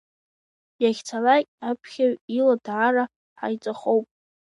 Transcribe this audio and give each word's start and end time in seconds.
Иахьцалак 0.83 1.45
аԥхьаҩ 1.69 2.13
ила 2.37 2.55
даара 2.65 3.03
ҳаиҵахоуп. 3.39 4.05